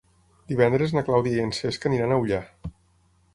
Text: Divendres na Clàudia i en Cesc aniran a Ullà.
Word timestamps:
Divendres 0.51 0.95
na 0.95 1.03
Clàudia 1.09 1.37
i 1.41 1.43
en 1.49 1.53
Cesc 1.59 1.87
aniran 1.91 2.17
a 2.17 2.19
Ullà. 2.25 2.41